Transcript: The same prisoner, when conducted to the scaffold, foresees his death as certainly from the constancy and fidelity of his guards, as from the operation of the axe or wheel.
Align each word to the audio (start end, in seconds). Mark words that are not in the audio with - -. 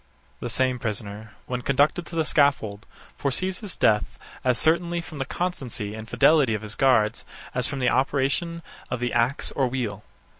The 0.39 0.49
same 0.49 0.79
prisoner, 0.79 1.33
when 1.45 1.61
conducted 1.61 2.07
to 2.07 2.15
the 2.15 2.25
scaffold, 2.25 2.87
foresees 3.19 3.59
his 3.59 3.75
death 3.75 4.17
as 4.43 4.57
certainly 4.57 4.99
from 4.99 5.19
the 5.19 5.25
constancy 5.25 5.93
and 5.93 6.09
fidelity 6.09 6.55
of 6.55 6.63
his 6.63 6.73
guards, 6.73 7.23
as 7.53 7.67
from 7.67 7.77
the 7.77 7.89
operation 7.91 8.63
of 8.89 8.99
the 8.99 9.13
axe 9.13 9.51
or 9.51 9.67
wheel. 9.67 10.03